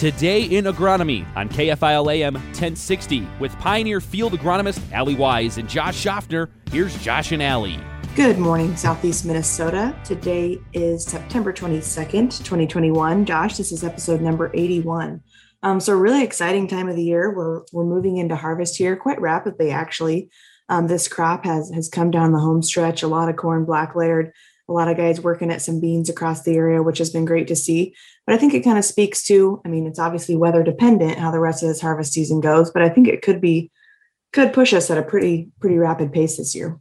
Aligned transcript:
Today 0.00 0.44
in 0.44 0.64
Agronomy 0.64 1.26
on 1.36 1.50
KFIL 1.50 2.10
AM 2.10 2.32
1060 2.32 3.28
with 3.38 3.54
Pioneer 3.58 4.00
Field 4.00 4.32
Agronomist 4.32 4.80
Allie 4.92 5.14
Wise 5.14 5.58
and 5.58 5.68
Josh 5.68 5.94
Schaffner. 5.94 6.48
Here's 6.72 6.96
Josh 7.02 7.32
and 7.32 7.42
Allie. 7.42 7.78
Good 8.16 8.38
morning, 8.38 8.74
Southeast 8.76 9.26
Minnesota. 9.26 9.94
Today 10.02 10.58
is 10.72 11.04
September 11.04 11.52
22nd, 11.52 12.30
2021. 12.30 13.26
Josh, 13.26 13.58
this 13.58 13.72
is 13.72 13.84
episode 13.84 14.22
number 14.22 14.50
81. 14.54 15.20
Um, 15.62 15.80
so, 15.80 15.92
really 15.92 16.24
exciting 16.24 16.66
time 16.66 16.88
of 16.88 16.96
the 16.96 17.04
year. 17.04 17.36
We're, 17.36 17.60
we're 17.70 17.84
moving 17.84 18.16
into 18.16 18.36
harvest 18.36 18.78
here 18.78 18.96
quite 18.96 19.20
rapidly, 19.20 19.70
actually. 19.70 20.30
Um, 20.70 20.86
this 20.86 21.08
crop 21.08 21.44
has, 21.44 21.70
has 21.74 21.90
come 21.90 22.10
down 22.10 22.32
the 22.32 22.38
home 22.38 22.62
stretch, 22.62 23.02
a 23.02 23.06
lot 23.06 23.28
of 23.28 23.36
corn 23.36 23.66
black 23.66 23.94
layered, 23.94 24.32
a 24.70 24.72
lot 24.72 24.88
of 24.88 24.96
guys 24.96 25.20
working 25.20 25.50
at 25.50 25.60
some 25.60 25.80
beans 25.80 26.08
across 26.08 26.42
the 26.42 26.54
area, 26.54 26.82
which 26.82 26.98
has 26.98 27.10
been 27.10 27.24
great 27.24 27.48
to 27.48 27.56
see. 27.56 27.94
But 28.26 28.34
I 28.34 28.38
think 28.38 28.54
it 28.54 28.62
kind 28.62 28.78
of 28.78 28.84
speaks 28.84 29.24
to, 29.24 29.60
I 29.66 29.68
mean, 29.68 29.86
it's 29.86 29.98
obviously 29.98 30.36
weather 30.36 30.62
dependent 30.62 31.18
how 31.18 31.32
the 31.32 31.40
rest 31.40 31.62
of 31.62 31.68
this 31.68 31.80
harvest 31.80 32.12
season 32.12 32.40
goes, 32.40 32.70
but 32.70 32.80
I 32.80 32.88
think 32.88 33.08
it 33.08 33.20
could 33.20 33.40
be, 33.40 33.70
could 34.32 34.52
push 34.52 34.72
us 34.72 34.88
at 34.90 34.96
a 34.96 35.02
pretty, 35.02 35.50
pretty 35.60 35.76
rapid 35.76 36.12
pace 36.12 36.36
this 36.36 36.54
year. 36.54 36.78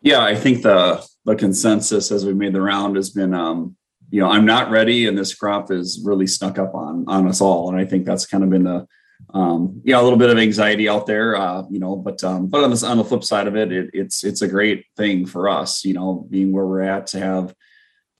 Yeah, 0.00 0.22
I 0.24 0.34
think 0.34 0.62
the 0.62 1.04
the 1.24 1.34
consensus 1.34 2.12
as 2.12 2.24
we 2.24 2.32
made 2.32 2.52
the 2.52 2.62
round 2.62 2.96
has 2.96 3.10
been, 3.10 3.34
um, 3.34 3.76
you 4.10 4.20
know, 4.20 4.30
I'm 4.30 4.46
not 4.46 4.70
ready, 4.70 5.06
and 5.06 5.18
this 5.18 5.34
crop 5.34 5.70
is 5.70 6.00
really 6.04 6.26
snuck 6.26 6.58
up 6.58 6.74
on 6.74 7.04
on 7.08 7.26
us 7.26 7.40
all, 7.40 7.68
and 7.68 7.78
I 7.78 7.84
think 7.84 8.06
that's 8.06 8.24
kind 8.24 8.44
of 8.44 8.50
been 8.50 8.64
the, 8.64 8.86
um, 9.34 9.80
yeah, 9.84 10.00
a 10.00 10.02
little 10.02 10.18
bit 10.18 10.30
of 10.30 10.38
anxiety 10.38 10.88
out 10.88 11.06
there, 11.06 11.36
uh, 11.36 11.64
you 11.70 11.78
know, 11.78 11.96
but 11.96 12.22
um, 12.24 12.46
but 12.46 12.64
on 12.64 12.70
this 12.70 12.82
on 12.82 12.96
the 12.96 13.04
flip 13.04 13.24
side 13.24 13.46
of 13.46 13.56
it, 13.56 13.72
it, 13.72 13.90
it's 13.92 14.24
it's 14.24 14.42
a 14.42 14.48
great 14.48 14.86
thing 14.96 15.26
for 15.26 15.48
us, 15.48 15.84
you 15.84 15.94
know, 15.94 16.26
being 16.30 16.52
where 16.52 16.66
we're 16.66 16.82
at 16.82 17.08
to 17.08 17.20
have 17.20 17.54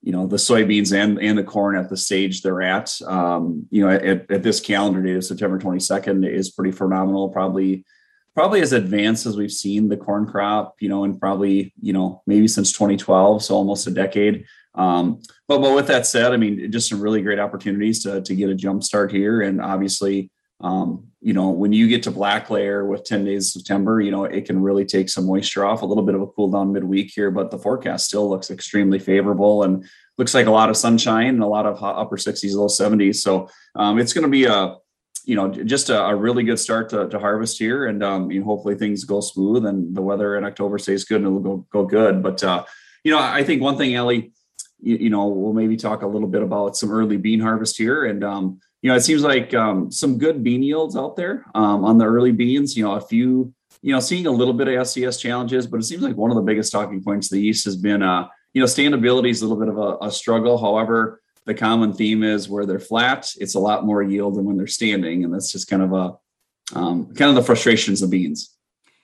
you 0.07 0.13
know 0.13 0.27
the 0.27 0.37
soybeans 0.37 0.97
and 0.97 1.19
and 1.19 1.37
the 1.37 1.43
corn 1.43 1.77
at 1.77 1.91
the 1.91 1.97
stage 1.97 2.41
they're 2.41 2.63
at. 2.63 2.97
Um, 3.07 3.67
you 3.71 3.83
know 3.85 3.91
at, 3.91 4.31
at 4.31 4.43
this 4.43 4.61
calendar 4.61 5.03
date 5.03 5.17
of 5.17 5.25
september 5.25 5.59
22nd 5.59 6.27
is 6.31 6.53
pretty 6.53 6.71
phenomenal 6.71 7.29
probably 7.31 7.85
probably 8.33 8.61
as 8.61 8.73
advanced 8.73 9.27
as 9.27 9.37
we've 9.37 9.51
seen 9.51 9.89
the 9.89 9.97
corn 9.97 10.25
crop 10.25 10.77
you 10.79 10.89
know 10.89 11.03
and 11.03 11.19
probably 11.19 11.75
you 11.83 11.93
know 11.93 12.23
maybe 12.27 12.47
since 12.47 12.73
2012 12.73 13.43
so 13.43 13.55
almost 13.55 13.87
a 13.89 13.91
decade. 13.91 14.47
Um, 14.77 15.23
but 15.49 15.59
but 15.59 15.75
with 15.75 15.89
that 15.89 16.07
said 16.07 16.33
i 16.33 16.37
mean 16.37 16.71
just 16.71 16.89
some 16.89 17.01
really 17.01 17.23
great 17.23 17.41
opportunities 17.41 18.03
to 18.05 18.21
to 18.21 18.35
get 18.37 18.51
a 18.51 18.55
jump 18.55 18.85
start 18.85 19.11
here 19.11 19.41
and 19.41 19.61
obviously 19.61 20.31
um, 20.61 21.09
you 21.21 21.33
know 21.33 21.51
when 21.51 21.73
you 21.73 21.89
get 21.89 22.03
to 22.05 22.11
black 22.11 22.51
layer 22.51 22.87
with 22.87 23.05
10 23.05 23.25
days 23.25 23.49
of 23.49 23.61
september 23.61 24.01
you 24.01 24.11
know 24.11 24.25
it 24.25 24.47
can 24.47 24.61
really 24.61 24.85
take 24.85 25.09
some 25.09 25.27
moisture 25.27 25.65
off 25.65 25.83
a 25.83 25.87
little 25.87 26.05
bit 26.05 26.15
of 26.15 26.23
a 26.23 26.27
cool 26.29 26.51
down 26.51 26.73
midweek 26.73 27.11
here 27.15 27.31
but 27.31 27.51
the 27.51 27.59
forecast 27.59 28.07
still 28.07 28.29
looks 28.29 28.51
extremely 28.51 28.99
favorable 28.99 29.65
and 29.65 29.85
looks 30.19 30.35
like 30.35 30.47
a 30.47 30.51
lot 30.51 30.71
of 30.71 30.77
sunshine 30.77 31.29
and 31.29 31.43
a 31.43 31.47
lot 31.47 31.67
of 31.67 31.79
hot 31.79 31.97
upper 31.97 32.17
60s 32.17 32.55
low 32.55 32.69
70s 32.69 33.17
so 33.17 33.49
um, 33.75 33.99
it's 33.99 34.13
going 34.13 34.25
to 34.25 34.31
be 34.31 34.45
a 34.45 34.77
you 35.25 35.35
know 35.35 35.49
just 35.51 35.91
a, 35.91 36.05
a 36.07 36.15
really 36.15 36.45
good 36.45 36.59
start 36.59 36.89
to, 36.91 37.09
to 37.09 37.19
harvest 37.19 37.59
here 37.59 37.87
and 37.87 38.03
um, 38.03 38.31
you 38.31 38.41
know, 38.41 38.47
hopefully 38.47 38.77
things 38.77 39.05
go 39.05 39.21
smooth 39.21 39.67
and 39.67 39.95
the 39.95 40.03
weather 40.03 40.37
in 40.37 40.45
october 40.45 40.79
stays 40.79 41.05
good 41.05 41.21
and 41.23 41.27
it'll 41.27 41.41
go, 41.41 41.67
go 41.71 41.85
good. 41.85 42.23
But 42.23 42.43
uh, 42.43 42.65
you 43.05 43.13
know 43.13 43.19
i 43.19 43.45
think 43.45 43.63
one 43.63 43.77
thing 43.77 43.95
ellie 43.95 44.33
you, 44.81 44.97
you, 44.97 45.11
know 45.11 45.29
we'll 45.29 45.53
maybe 45.53 45.77
talk 45.77 46.03
a 46.03 46.07
little 46.07 46.29
bit 46.29 46.43
about 46.43 46.77
some 46.77 46.91
early 46.91 47.17
bean 47.17 47.41
harvest 47.41 47.77
here 47.77 48.05
and 48.05 48.25
um, 48.25 48.61
you 48.87 48.93
know, 48.93 48.97
it 48.99 49.01
seems 49.01 49.25
like 49.25 49.53
um, 49.53 49.91
some 49.91 50.17
good 50.17 50.45
bean 50.45 50.63
yields 50.63 50.97
out 50.97 51.17
there 51.17 51.45
um, 51.57 51.85
on 51.85 51.99
the 51.99 52.05
early 52.05 52.31
beans. 52.31 52.77
You 52.77 52.85
know, 52.85 52.93
a 52.93 53.01
few, 53.01 53.53
you 53.83 53.93
know, 53.93 53.99
seeing 53.99 54.29
a 54.29 54.31
little 54.31 54.55
bit 54.55 54.69
of 54.69 54.75
SCS 54.75 55.21
challenges, 55.21 55.67
but 55.67 55.79
it 55.79 55.83
seems 55.83 56.03
like 56.03 56.15
one 56.15 56.31
of 56.31 56.37
the 56.37 56.43
biggest 56.45 56.71
talking 56.71 57.03
points 57.03 57.29
the 57.29 57.41
East 57.41 57.65
has 57.65 57.75
been, 57.75 58.01
uh, 58.01 58.29
you 58.55 58.61
know, 58.61 58.67
standability 58.67 59.31
is 59.31 59.43
a 59.43 59.49
little 59.49 59.59
bit 59.59 59.75
of 59.75 59.77
a, 59.77 60.07
a 60.07 60.11
struggle. 60.13 60.57
However, 60.57 61.21
the 61.47 61.55
common 61.55 61.95
theme 61.95 62.23
is 62.23 62.49
where 62.49 62.65
they're 62.65 62.79
flat, 62.79 63.33
it's 63.39 63.57
a 63.57 63.59
lot 63.59 63.85
more 63.85 64.05
yield 64.05 64.37
than 64.37 64.45
when 64.45 64.57
they're 64.57 64.69
standing, 64.69 65.25
and 65.25 65.35
that's 65.35 65.51
just 65.51 65.67
kind 65.67 65.83
of 65.83 65.93
a 65.93 66.79
um, 66.79 67.13
kind 67.13 67.29
of 67.29 67.35
the 67.35 67.43
frustrations 67.43 68.03
of 68.03 68.11
beans. 68.11 68.57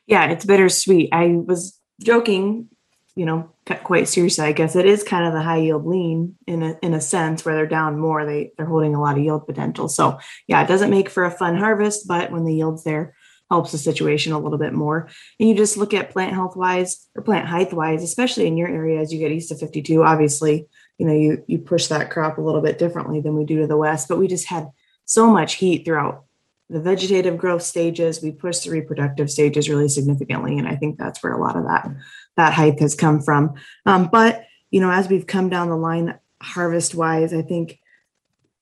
Yeah, 0.06 0.30
it's 0.30 0.44
bittersweet. 0.44 1.08
I 1.10 1.26
was 1.44 1.76
joking 2.00 2.68
you 3.14 3.26
know 3.26 3.50
quite 3.84 4.08
seriously 4.08 4.44
i 4.44 4.52
guess 4.52 4.74
it 4.74 4.86
is 4.86 5.02
kind 5.02 5.26
of 5.26 5.32
the 5.32 5.42
high 5.42 5.58
yield 5.58 5.86
lean 5.86 6.34
in 6.46 6.62
a 6.62 6.78
in 6.82 6.94
a 6.94 7.00
sense 7.00 7.44
where 7.44 7.54
they're 7.54 7.66
down 7.66 7.98
more 7.98 8.24
they 8.24 8.52
they're 8.56 8.66
holding 8.66 8.94
a 8.94 9.00
lot 9.00 9.16
of 9.16 9.22
yield 9.22 9.46
potential. 9.46 9.88
So 9.88 10.18
yeah 10.46 10.62
it 10.62 10.68
doesn't 10.68 10.90
make 10.90 11.08
for 11.08 11.24
a 11.24 11.30
fun 11.30 11.56
harvest 11.56 12.08
but 12.08 12.30
when 12.30 12.44
the 12.44 12.54
yield's 12.54 12.84
there 12.84 13.14
helps 13.50 13.72
the 13.72 13.78
situation 13.78 14.32
a 14.32 14.38
little 14.38 14.56
bit 14.56 14.72
more. 14.72 15.10
And 15.38 15.46
you 15.46 15.54
just 15.54 15.76
look 15.76 15.92
at 15.92 16.08
plant 16.08 16.32
health 16.32 16.56
wise 16.56 17.06
or 17.14 17.22
plant 17.22 17.46
height 17.46 17.72
wise 17.72 18.02
especially 18.02 18.46
in 18.46 18.56
your 18.56 18.68
area 18.68 19.00
as 19.00 19.12
you 19.12 19.18
get 19.18 19.32
east 19.32 19.52
of 19.52 19.60
52 19.60 20.02
obviously 20.02 20.66
you 20.98 21.06
know 21.06 21.14
you 21.14 21.44
you 21.46 21.58
push 21.58 21.88
that 21.88 22.10
crop 22.10 22.38
a 22.38 22.42
little 22.42 22.62
bit 22.62 22.78
differently 22.78 23.20
than 23.20 23.36
we 23.36 23.44
do 23.44 23.60
to 23.60 23.66
the 23.66 23.76
west 23.76 24.08
but 24.08 24.18
we 24.18 24.26
just 24.26 24.48
had 24.48 24.68
so 25.04 25.30
much 25.30 25.54
heat 25.54 25.84
throughout 25.84 26.24
the 26.70 26.80
vegetative 26.80 27.36
growth 27.36 27.62
stages. 27.62 28.22
We 28.22 28.30
pushed 28.30 28.64
the 28.64 28.70
reproductive 28.70 29.30
stages 29.30 29.68
really 29.68 29.88
significantly 29.88 30.58
and 30.58 30.66
i 30.66 30.76
think 30.76 30.98
that's 30.98 31.22
where 31.22 31.34
a 31.34 31.40
lot 31.40 31.56
of 31.56 31.64
that 31.64 31.88
that 32.36 32.52
hype 32.52 32.78
has 32.80 32.94
come 32.94 33.20
from. 33.20 33.54
Um, 33.86 34.08
but 34.10 34.44
you 34.70 34.80
know, 34.80 34.90
as 34.90 35.08
we've 35.08 35.26
come 35.26 35.48
down 35.48 35.68
the 35.68 35.76
line 35.76 36.18
harvest 36.40 36.94
wise, 36.94 37.32
I 37.32 37.42
think 37.42 37.78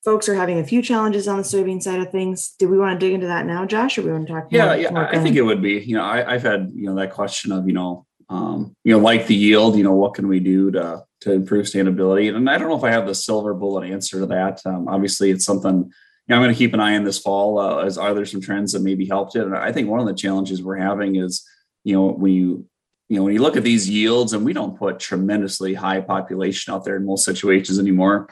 folks 0.04 0.28
are 0.28 0.34
having 0.34 0.58
a 0.58 0.64
few 0.64 0.82
challenges 0.82 1.28
on 1.28 1.36
the 1.36 1.42
soybean 1.42 1.82
side 1.82 2.00
of 2.00 2.10
things. 2.10 2.54
Do 2.58 2.68
we 2.68 2.78
want 2.78 2.98
to 2.98 3.06
dig 3.06 3.14
into 3.14 3.26
that 3.26 3.46
now, 3.46 3.64
Josh, 3.64 3.98
or 3.98 4.02
we 4.02 4.12
want 4.12 4.26
to 4.26 4.32
talk? 4.32 4.48
Yeah, 4.50 4.74
yeah, 4.74 5.08
I 5.10 5.18
think 5.18 5.36
it 5.36 5.42
would 5.42 5.62
be. 5.62 5.78
You 5.80 5.96
know, 5.96 6.04
I, 6.04 6.32
have 6.32 6.42
had 6.42 6.70
you 6.74 6.86
know 6.86 6.94
that 6.96 7.12
question 7.12 7.52
of 7.52 7.66
you 7.66 7.72
know, 7.72 8.06
um, 8.28 8.74
you 8.84 8.92
know, 8.92 9.00
like 9.00 9.26
the 9.26 9.34
yield. 9.34 9.76
You 9.76 9.84
know, 9.84 9.94
what 9.94 10.14
can 10.14 10.28
we 10.28 10.40
do 10.40 10.70
to 10.72 11.04
to 11.22 11.32
improve 11.32 11.66
standability? 11.66 12.34
And 12.34 12.48
I 12.48 12.58
don't 12.58 12.68
know 12.68 12.76
if 12.76 12.84
I 12.84 12.90
have 12.90 13.06
the 13.06 13.14
silver 13.14 13.54
bullet 13.54 13.90
answer 13.90 14.20
to 14.20 14.26
that. 14.26 14.60
Um, 14.64 14.88
obviously, 14.88 15.30
it's 15.30 15.44
something. 15.44 15.92
You 16.26 16.36
know, 16.36 16.36
I'm 16.36 16.42
going 16.42 16.54
to 16.54 16.58
keep 16.58 16.74
an 16.74 16.80
eye 16.80 16.96
on 16.96 17.04
this 17.04 17.18
fall. 17.18 17.58
Uh, 17.58 17.84
as 17.84 17.98
are 17.98 18.14
there 18.14 18.24
some 18.24 18.40
trends 18.40 18.72
that 18.72 18.82
maybe 18.82 19.04
helped 19.06 19.36
it? 19.36 19.42
And 19.42 19.56
I 19.56 19.72
think 19.72 19.88
one 19.88 20.00
of 20.00 20.06
the 20.06 20.14
challenges 20.14 20.62
we're 20.62 20.76
having 20.76 21.16
is, 21.16 21.44
you 21.82 21.94
know, 21.94 22.12
when 22.12 22.32
you 22.32 22.66
you 23.10 23.16
know, 23.16 23.24
when 23.24 23.34
you 23.34 23.42
look 23.42 23.56
at 23.56 23.64
these 23.64 23.90
yields, 23.90 24.32
and 24.32 24.44
we 24.44 24.52
don't 24.52 24.78
put 24.78 25.00
tremendously 25.00 25.74
high 25.74 26.00
population 26.00 26.72
out 26.72 26.84
there 26.84 26.94
in 26.94 27.04
most 27.04 27.24
situations 27.24 27.80
anymore. 27.80 28.28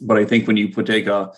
But 0.00 0.18
I 0.18 0.24
think 0.24 0.46
when 0.46 0.56
you 0.56 0.68
put 0.68 0.86
take 0.86 1.08
a 1.08 1.32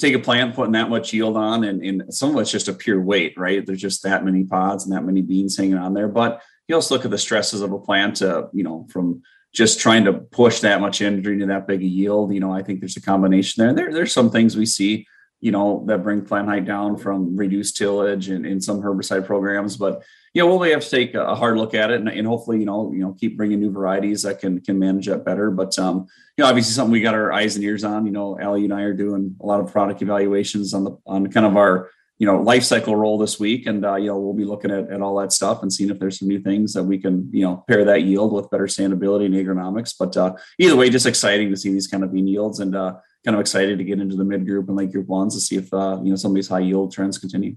take 0.00 0.12
a 0.12 0.18
plant 0.18 0.56
putting 0.56 0.72
that 0.72 0.90
much 0.90 1.12
yield 1.12 1.36
on, 1.36 1.62
and, 1.62 1.80
and 1.82 2.12
some 2.12 2.34
of 2.34 2.42
it's 2.42 2.50
just 2.50 2.66
a 2.66 2.72
pure 2.72 3.00
weight, 3.00 3.34
right? 3.38 3.64
There's 3.64 3.80
just 3.80 4.02
that 4.02 4.24
many 4.24 4.42
pods 4.42 4.84
and 4.84 4.92
that 4.92 5.04
many 5.04 5.22
beans 5.22 5.56
hanging 5.56 5.78
on 5.78 5.94
there. 5.94 6.08
But 6.08 6.42
you 6.66 6.74
also 6.74 6.96
look 6.96 7.04
at 7.04 7.12
the 7.12 7.16
stresses 7.16 7.60
of 7.60 7.70
a 7.70 7.78
plant, 7.78 8.16
to, 8.16 8.48
you 8.52 8.64
know, 8.64 8.88
from 8.90 9.22
just 9.54 9.78
trying 9.78 10.04
to 10.04 10.14
push 10.14 10.60
that 10.60 10.80
much 10.80 11.00
energy 11.00 11.32
into 11.32 11.46
that 11.46 11.68
big 11.68 11.80
a 11.80 11.86
yield. 11.86 12.34
You 12.34 12.40
know, 12.40 12.52
I 12.52 12.64
think 12.64 12.80
there's 12.80 12.96
a 12.96 13.00
combination 13.00 13.64
there. 13.64 13.72
There, 13.72 13.94
there's 13.94 14.12
some 14.12 14.30
things 14.30 14.56
we 14.56 14.66
see 14.66 15.06
you 15.40 15.52
know, 15.52 15.84
that 15.86 16.02
bring 16.02 16.22
plant 16.22 16.48
height 16.48 16.64
down 16.64 16.96
from 16.96 17.36
reduced 17.36 17.76
tillage 17.76 18.28
and 18.28 18.46
in 18.46 18.60
some 18.60 18.80
herbicide 18.80 19.26
programs. 19.26 19.76
But 19.76 20.02
you 20.32 20.42
know, 20.42 20.54
we'll 20.54 20.70
have 20.70 20.84
to 20.84 20.90
take 20.90 21.14
a 21.14 21.34
hard 21.34 21.56
look 21.56 21.74
at 21.74 21.90
it 21.90 22.00
and, 22.00 22.08
and, 22.08 22.26
hopefully, 22.26 22.58
you 22.58 22.66
know, 22.66 22.92
you 22.92 23.00
know, 23.00 23.14
keep 23.18 23.36
bringing 23.36 23.60
new 23.60 23.70
varieties 23.70 24.22
that 24.22 24.38
can 24.38 24.60
can 24.60 24.78
manage 24.78 25.06
that 25.06 25.24
better. 25.24 25.50
But 25.50 25.78
um, 25.78 26.06
you 26.36 26.42
know, 26.42 26.48
obviously 26.48 26.72
something 26.72 26.92
we 26.92 27.00
got 27.00 27.14
our 27.14 27.32
eyes 27.32 27.56
and 27.56 27.64
ears 27.64 27.84
on. 27.84 28.06
You 28.06 28.12
know, 28.12 28.38
Allie 28.38 28.64
and 28.64 28.74
I 28.74 28.82
are 28.82 28.92
doing 28.92 29.36
a 29.40 29.46
lot 29.46 29.60
of 29.60 29.72
product 29.72 30.02
evaluations 30.02 30.74
on 30.74 30.84
the 30.84 30.98
on 31.06 31.30
kind 31.30 31.46
of 31.46 31.56
our 31.56 31.90
you 32.18 32.26
know 32.26 32.40
life 32.40 32.62
cycle 32.64 32.96
role 32.96 33.18
this 33.18 33.38
week 33.38 33.66
and 33.66 33.84
uh, 33.84 33.96
you 33.96 34.06
know 34.06 34.18
we'll 34.18 34.32
be 34.32 34.44
looking 34.44 34.70
at, 34.70 34.90
at 34.90 35.02
all 35.02 35.18
that 35.18 35.32
stuff 35.32 35.62
and 35.62 35.72
seeing 35.72 35.90
if 35.90 35.98
there's 35.98 36.18
some 36.18 36.28
new 36.28 36.40
things 36.40 36.72
that 36.72 36.82
we 36.82 36.98
can 36.98 37.28
you 37.32 37.42
know 37.42 37.64
pair 37.68 37.84
that 37.84 38.02
yield 38.02 38.32
with 38.32 38.50
better 38.50 38.66
standability 38.66 39.26
and 39.26 39.34
agronomics 39.34 39.94
but 39.98 40.16
uh, 40.16 40.34
either 40.58 40.76
way 40.76 40.88
just 40.88 41.06
exciting 41.06 41.50
to 41.50 41.56
see 41.56 41.72
these 41.72 41.86
kind 41.86 42.02
of 42.02 42.12
bean 42.12 42.26
yields 42.26 42.60
and 42.60 42.74
uh, 42.74 42.94
kind 43.26 43.34
of 43.34 43.40
excited 43.40 43.76
to 43.76 43.84
get 43.84 44.00
into 44.00 44.16
the 44.16 44.24
mid 44.24 44.46
group 44.46 44.68
and 44.68 44.76
late 44.76 44.92
group 44.92 45.08
ones 45.08 45.34
to 45.34 45.40
see 45.40 45.56
if 45.56 45.72
uh, 45.74 45.98
you 46.02 46.10
know 46.10 46.16
some 46.16 46.30
of 46.30 46.36
these 46.36 46.48
high 46.48 46.60
yield 46.60 46.92
trends 46.92 47.18
continue. 47.18 47.56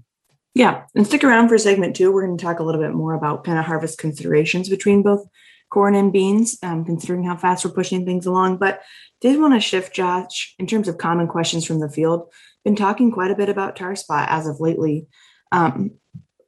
Yeah, 0.52 0.82
and 0.96 1.06
stick 1.06 1.22
around 1.22 1.48
for 1.48 1.56
segment 1.58 1.94
two. 1.94 2.12
We're 2.12 2.26
going 2.26 2.36
to 2.36 2.44
talk 2.44 2.58
a 2.58 2.64
little 2.64 2.80
bit 2.80 2.92
more 2.92 3.14
about 3.14 3.44
kind 3.44 3.56
of 3.56 3.64
harvest 3.64 3.98
considerations 3.98 4.68
between 4.68 5.02
both 5.02 5.24
corn 5.70 5.94
and 5.94 6.12
beans, 6.12 6.58
um, 6.64 6.84
considering 6.84 7.22
how 7.22 7.36
fast 7.36 7.64
we're 7.64 7.70
pushing 7.70 8.04
things 8.04 8.26
along. 8.26 8.56
But 8.56 8.82
did 9.20 9.40
want 9.40 9.54
to 9.54 9.60
shift, 9.60 9.94
Josh, 9.94 10.56
in 10.58 10.66
terms 10.66 10.88
of 10.88 10.98
common 10.98 11.28
questions 11.28 11.64
from 11.64 11.78
the 11.78 11.88
field. 11.88 12.32
Been 12.64 12.76
talking 12.76 13.10
quite 13.10 13.30
a 13.30 13.36
bit 13.36 13.48
about 13.48 13.76
tar 13.76 13.96
spot 13.96 14.28
as 14.30 14.46
of 14.46 14.60
lately. 14.60 15.06
Um, 15.52 15.92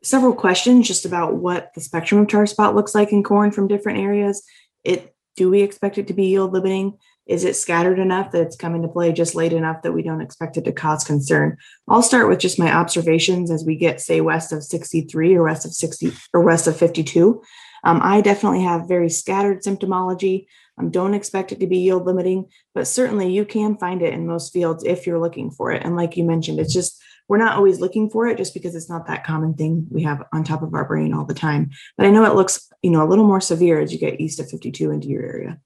several 0.03 0.35
questions 0.35 0.89
just 0.89 1.05
about 1.05 1.37
what 1.37 1.73
the 1.75 1.81
spectrum 1.81 2.21
of 2.21 2.29
tar 2.29 2.47
spot 2.47 2.75
looks 2.75 2.95
like 2.95 3.13
in 3.13 3.23
corn 3.23 3.51
from 3.51 3.69
different 3.69 3.99
areas. 3.99 4.43
It 4.85 5.15
do 5.37 5.51
we 5.51 5.63
expect 5.63 5.97
it 5.97 6.09
to 6.09 6.15
be 6.15 6.27
yield 6.27 6.53
limiting? 6.53 6.99
Is 7.27 7.45
it 7.45 7.57
scattered 7.57 7.99
enough 7.99 8.33
that 8.33 8.43
it's 8.43 8.57
coming 8.57 8.83
to 8.83 8.89
play 8.89 9.13
just 9.13 9.35
late 9.35 9.53
enough 9.53 9.83
that 9.83 9.93
we 9.93 10.03
don't 10.03 10.21
expect 10.21 10.57
it 10.57 10.65
to 10.65 10.73
cause 10.73 11.05
concern? 11.05 11.57
I'll 11.89 12.03
start 12.03 12.29
with 12.29 12.41
just 12.41 12.59
my 12.59 12.73
observations 12.73 13.51
as 13.51 13.65
we 13.65 13.77
get, 13.77 14.01
say, 14.01 14.21
west 14.21 14.53
of 14.53 14.63
63 14.65 15.35
or 15.37 15.45
west 15.45 15.65
of 15.65 15.73
60 15.73 16.13
or 16.35 16.43
west 16.43 16.67
of 16.67 16.77
52. 16.77 17.43
Um, 17.85 18.01
I 18.03 18.21
definitely 18.21 18.63
have 18.63 18.89
very 18.89 19.09
scattered 19.09 19.63
symptomology. 19.63 20.47
Um, 20.83 20.91
don't 20.91 21.15
expect 21.15 21.53
it 21.53 21.61
to 21.61 21.67
be 21.67 21.79
yield 21.79 22.07
limiting, 22.07 22.47
but 22.75 22.87
certainly 22.87 23.33
you 23.33 23.45
can 23.45 23.77
find 23.77 24.03
it 24.03 24.13
in 24.13 24.27
most 24.27 24.53
fields 24.53 24.85
if 24.85 25.07
you're 25.07 25.21
looking 25.21 25.51
for 25.51 25.71
it. 25.71 25.85
And 25.85 25.97
like 25.97 26.17
you 26.17 26.25
mentioned, 26.25 26.59
it's 26.59 26.75
just 26.75 27.01
we're 27.29 27.39
not 27.39 27.57
always 27.57 27.81
looking 27.81 28.11
for 28.11 28.27
it 28.27 28.37
just 28.37 28.53
because 28.53 28.75
it's 28.75 28.91
not 28.91 29.07
that 29.07 29.25
common 29.25 29.55
thing 29.55 29.87
we 29.91 30.03
have 30.03 30.25
on 30.33 30.43
top 30.43 30.63
of 30.63 30.75
our 30.75 30.85
brain 30.85 31.15
all 31.15 31.25
the 31.25 31.35
time. 31.35 31.71
But 31.97 32.07
I 32.07 32.11
know 32.11 32.25
it 32.25 32.35
looks, 32.35 32.69
you 32.83 32.91
know, 32.91 33.03
a 33.03 33.09
little 33.09 33.27
more 33.27 33.41
severe 33.41 33.81
as 33.81 33.93
you 33.93 33.99
get 33.99 34.21
east 34.21 34.41
of 34.41 34.51
52 34.51 34.91
into 34.91 35.09
your 35.09 35.23
area. 35.23 35.59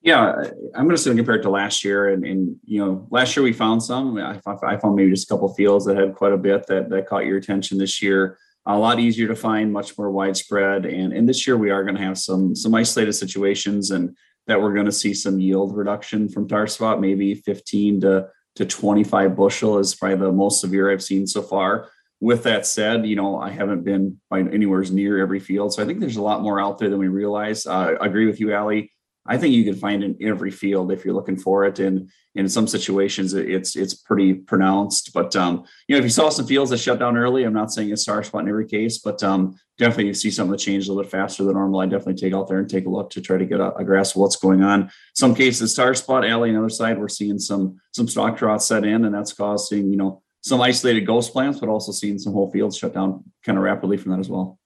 Yeah, 0.00 0.32
I'm 0.74 0.84
going 0.84 0.90
to 0.90 0.98
say 0.98 1.14
compared 1.14 1.42
to 1.42 1.50
last 1.50 1.84
year, 1.84 2.10
and, 2.10 2.24
and 2.24 2.56
you 2.64 2.84
know, 2.84 3.08
last 3.10 3.36
year 3.36 3.42
we 3.42 3.52
found 3.52 3.82
some. 3.82 4.16
I, 4.18 4.40
I 4.46 4.76
found 4.76 4.94
maybe 4.94 5.10
just 5.10 5.28
a 5.28 5.34
couple 5.34 5.52
fields 5.52 5.84
that 5.86 5.96
had 5.96 6.14
quite 6.14 6.32
a 6.32 6.36
bit 6.36 6.66
that 6.68 6.88
that 6.90 7.08
caught 7.08 7.26
your 7.26 7.38
attention. 7.38 7.76
This 7.76 8.00
year, 8.00 8.38
a 8.66 8.78
lot 8.78 9.00
easier 9.00 9.26
to 9.26 9.34
find, 9.34 9.72
much 9.72 9.98
more 9.98 10.10
widespread, 10.12 10.86
and 10.86 11.12
and 11.12 11.28
this 11.28 11.44
year 11.44 11.56
we 11.56 11.70
are 11.70 11.82
going 11.82 11.96
to 11.96 12.02
have 12.02 12.18
some 12.18 12.54
some 12.54 12.72
isolated 12.76 13.14
situations, 13.14 13.90
and 13.90 14.16
that 14.46 14.60
we're 14.60 14.74
going 14.74 14.86
to 14.86 14.92
see 14.92 15.14
some 15.14 15.40
yield 15.40 15.76
reduction 15.76 16.28
from 16.28 16.48
tar 16.48 16.66
spot, 16.66 17.00
maybe 17.00 17.34
15 17.34 18.00
to 18.02 18.28
to 18.56 18.64
25 18.64 19.36
bushel 19.36 19.78
is 19.78 19.94
probably 19.94 20.16
the 20.16 20.32
most 20.32 20.60
severe 20.60 20.90
I've 20.90 21.02
seen 21.02 21.26
so 21.26 21.42
far. 21.42 21.90
With 22.20 22.44
that 22.44 22.66
said, 22.66 23.06
you 23.06 23.14
know, 23.14 23.38
I 23.38 23.50
haven't 23.50 23.84
been 23.84 24.18
by 24.30 24.40
anywhere 24.40 24.82
near 24.84 25.18
every 25.18 25.40
field. 25.40 25.74
So 25.74 25.82
I 25.82 25.86
think 25.86 26.00
there's 26.00 26.16
a 26.16 26.22
lot 26.22 26.40
more 26.40 26.58
out 26.58 26.78
there 26.78 26.88
than 26.88 26.98
we 26.98 27.08
realize. 27.08 27.66
Uh, 27.66 27.96
I 28.00 28.06
agree 28.06 28.26
with 28.26 28.40
you, 28.40 28.54
Allie. 28.54 28.90
I 29.28 29.38
think 29.38 29.54
you 29.54 29.64
can 29.64 29.74
find 29.74 30.02
in 30.02 30.16
every 30.20 30.50
field 30.50 30.92
if 30.92 31.04
you're 31.04 31.14
looking 31.14 31.36
for 31.36 31.64
it. 31.64 31.78
And 31.78 32.10
in 32.34 32.48
some 32.48 32.66
situations, 32.66 33.32
it's 33.34 33.76
it's 33.76 33.94
pretty 33.94 34.34
pronounced. 34.34 35.12
But 35.12 35.34
um, 35.34 35.64
you 35.88 35.94
know, 35.94 35.98
if 35.98 36.04
you 36.04 36.10
saw 36.10 36.28
some 36.28 36.46
fields 36.46 36.70
that 36.70 36.78
shut 36.78 36.98
down 36.98 37.16
early, 37.16 37.44
I'm 37.44 37.54
not 37.54 37.72
saying 37.72 37.90
it's 37.90 38.04
tar 38.04 38.22
spot 38.22 38.42
in 38.42 38.48
every 38.48 38.66
case, 38.66 38.98
but 38.98 39.22
um, 39.22 39.58
definitely 39.78 40.08
you 40.08 40.14
see 40.14 40.30
something 40.30 40.52
that 40.52 40.58
changed 40.58 40.88
a 40.88 40.92
little 40.92 41.04
bit 41.04 41.10
faster 41.10 41.44
than 41.44 41.54
normal. 41.54 41.80
I 41.80 41.86
definitely 41.86 42.14
take 42.14 42.34
out 42.34 42.48
there 42.48 42.58
and 42.58 42.68
take 42.68 42.86
a 42.86 42.90
look 42.90 43.10
to 43.10 43.20
try 43.20 43.38
to 43.38 43.46
get 43.46 43.60
a, 43.60 43.74
a 43.76 43.84
grasp 43.84 44.16
of 44.16 44.22
what's 44.22 44.36
going 44.36 44.62
on. 44.62 44.90
Some 45.14 45.34
cases, 45.34 45.74
tar 45.74 45.94
spot 45.94 46.26
Allie, 46.26 46.50
and 46.50 46.58
other 46.58 46.68
side, 46.68 46.98
we're 46.98 47.08
seeing 47.08 47.38
some 47.38 47.80
some 47.92 48.08
stalk 48.08 48.40
rot 48.42 48.62
set 48.62 48.84
in, 48.84 49.04
and 49.04 49.14
that's 49.14 49.32
causing 49.32 49.90
you 49.90 49.96
know 49.96 50.22
some 50.42 50.60
isolated 50.60 51.06
ghost 51.06 51.32
plants, 51.32 51.58
but 51.58 51.68
also 51.68 51.90
seeing 51.90 52.18
some 52.18 52.34
whole 52.34 52.50
fields 52.50 52.76
shut 52.76 52.92
down 52.92 53.24
kind 53.44 53.56
of 53.56 53.64
rapidly 53.64 53.96
from 53.96 54.12
that 54.12 54.20
as 54.20 54.28
well. 54.28 54.58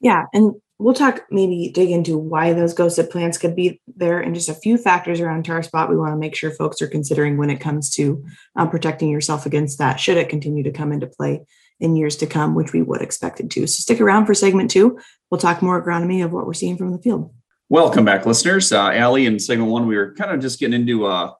Yeah, 0.00 0.24
and 0.32 0.54
we'll 0.82 0.94
talk 0.94 1.22
maybe 1.30 1.70
dig 1.72 1.90
into 1.90 2.18
why 2.18 2.52
those 2.52 2.74
ghosted 2.74 3.08
plants 3.10 3.38
could 3.38 3.54
be 3.54 3.80
there 3.96 4.20
and 4.20 4.34
just 4.34 4.48
a 4.48 4.54
few 4.54 4.76
factors 4.76 5.20
around 5.20 5.44
tar 5.44 5.62
spot. 5.62 5.88
We 5.88 5.96
want 5.96 6.12
to 6.12 6.18
make 6.18 6.34
sure 6.34 6.50
folks 6.50 6.82
are 6.82 6.88
considering 6.88 7.36
when 7.36 7.50
it 7.50 7.60
comes 7.60 7.90
to 7.90 8.24
um, 8.56 8.68
protecting 8.68 9.08
yourself 9.08 9.46
against 9.46 9.78
that 9.78 10.00
should 10.00 10.16
it 10.16 10.28
continue 10.28 10.64
to 10.64 10.72
come 10.72 10.92
into 10.92 11.06
play 11.06 11.44
in 11.78 11.96
years 11.96 12.16
to 12.16 12.26
come 12.26 12.54
which 12.54 12.72
we 12.72 12.82
would 12.82 13.00
expect 13.00 13.40
it 13.40 13.50
to. 13.50 13.66
So 13.66 13.80
stick 13.80 14.00
around 14.00 14.26
for 14.26 14.34
segment 14.34 14.70
two. 14.70 14.98
We'll 15.30 15.38
talk 15.38 15.62
more 15.62 15.82
agronomy 15.82 16.24
of 16.24 16.32
what 16.32 16.46
we're 16.46 16.54
seeing 16.54 16.76
from 16.76 16.92
the 16.92 16.98
field. 16.98 17.32
Welcome 17.68 18.04
back 18.04 18.26
listeners. 18.26 18.72
Uh, 18.72 18.90
Allie 18.90 19.26
in 19.26 19.38
segment 19.38 19.70
one 19.70 19.86
we 19.86 19.96
were 19.96 20.14
kind 20.14 20.32
of 20.32 20.40
just 20.40 20.58
getting 20.58 20.80
into 20.80 21.06
a, 21.06 21.36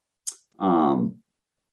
um, 0.59 1.17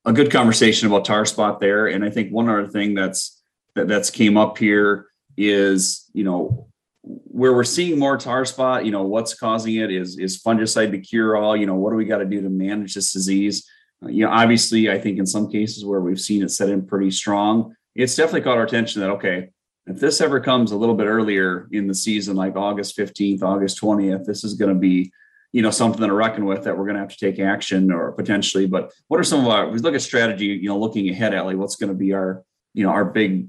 a 0.05 0.13
good 0.13 0.31
conversation 0.31 0.87
about 0.87 1.05
tar 1.05 1.25
spot 1.25 1.59
there. 1.59 1.87
And 1.87 2.03
i 2.03 2.09
think 2.09 2.31
one 2.31 2.49
other 2.49 2.67
thing 2.67 2.95
that's 2.95 3.41
that, 3.75 3.87
that's 3.87 4.09
came 4.09 4.37
up 4.37 4.57
here 4.57 5.05
is 5.37 6.09
you 6.13 6.23
know 6.23 6.68
where 7.03 7.53
we're 7.53 7.63
seeing 7.63 7.97
more 7.97 8.17
tar 8.17 8.45
spot, 8.45 8.85
you 8.85 8.91
know, 8.91 9.03
what's 9.03 9.33
causing 9.33 9.75
it 9.75 9.91
is 9.91 10.17
is 10.17 10.41
fungicide 10.41 10.91
to 10.91 10.99
cure 10.99 11.37
all. 11.37 11.55
You 11.55 11.65
know, 11.65 11.75
what 11.75 11.91
do 11.91 11.95
we 11.95 12.05
got 12.05 12.17
to 12.17 12.25
do 12.25 12.41
to 12.41 12.49
manage 12.49 12.93
this 12.93 13.13
disease? 13.13 13.69
Uh, 14.03 14.09
you 14.09 14.25
know, 14.25 14.31
obviously, 14.31 14.89
I 14.89 14.99
think 14.99 15.17
in 15.17 15.25
some 15.25 15.49
cases 15.49 15.85
where 15.85 16.01
we've 16.01 16.19
seen 16.19 16.43
it 16.43 16.51
set 16.51 16.69
in 16.69 16.85
pretty 16.85 17.11
strong, 17.11 17.75
it's 17.95 18.15
definitely 18.15 18.41
caught 18.41 18.57
our 18.57 18.63
attention 18.63 19.01
that 19.01 19.11
okay, 19.11 19.49
if 19.87 19.99
this 19.99 20.21
ever 20.21 20.39
comes 20.39 20.71
a 20.71 20.77
little 20.77 20.95
bit 20.95 21.07
earlier 21.07 21.67
in 21.71 21.87
the 21.87 21.95
season, 21.95 22.35
like 22.35 22.55
August 22.55 22.97
15th, 22.97 23.41
August 23.41 23.81
20th, 23.81 24.25
this 24.25 24.43
is 24.43 24.53
going 24.53 24.73
to 24.73 24.79
be, 24.79 25.11
you 25.51 25.63
know, 25.63 25.71
something 25.71 26.05
to 26.05 26.13
reckon 26.13 26.45
with 26.45 26.63
that 26.65 26.77
we're 26.77 26.85
going 26.85 26.95
to 26.95 27.01
have 27.01 27.09
to 27.09 27.17
take 27.17 27.39
action 27.39 27.91
or 27.91 28.11
potentially. 28.11 28.67
But 28.67 28.91
what 29.07 29.19
are 29.19 29.23
some 29.23 29.41
of 29.41 29.47
our? 29.47 29.69
We 29.69 29.79
look 29.79 29.95
at 29.95 30.01
strategy, 30.01 30.45
you 30.45 30.67
know, 30.67 30.77
looking 30.77 31.09
ahead, 31.09 31.33
Ellie. 31.33 31.55
What's 31.55 31.75
going 31.75 31.91
to 31.91 31.97
be 31.97 32.13
our, 32.13 32.43
you 32.73 32.83
know, 32.83 32.91
our 32.91 33.05
big, 33.05 33.47